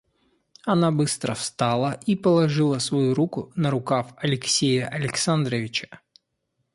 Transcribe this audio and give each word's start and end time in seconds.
Она 0.65 0.91
быстро 0.91 1.35
встала 1.35 1.99
и 2.07 2.15
положила 2.15 2.79
свою 2.79 3.13
руку 3.13 3.51
на 3.55 3.69
рукав 3.69 4.13
Алексея 4.17 4.87
Александровича. 4.87 6.01